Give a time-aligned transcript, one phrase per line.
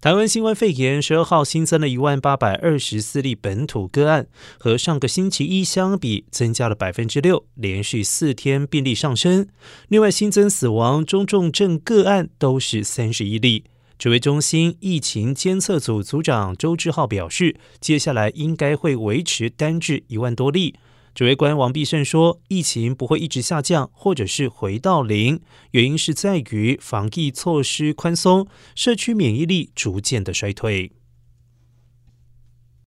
[0.00, 9.46] 台湾新冠肺炎十二号新增了一万八百二十四例本土个案，和上个星期一相比，增加了百分之六，连续四天病例上升。
[9.88, 13.64] 另外，新增死亡中重症个案都是三十一例。
[13.98, 20.76] 指挥中心疫情监测组组长周志浩表示，接下来应该会维持单至一万多例。
[21.20, 25.42] 指挥官王必胜说，疫情不会一直下降，或者是回到零，
[25.72, 30.92] 原因是在于防疫措施宽松，社区免疫力逐渐的衰退。